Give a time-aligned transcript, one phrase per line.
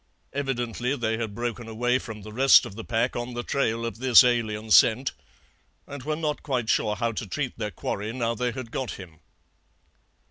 [0.33, 3.99] Evidently they had broken away from the rest of the pack on the trail of
[3.99, 5.11] this alien scent,
[5.85, 9.19] and were not quite sure how to treat their quarry now they had got him.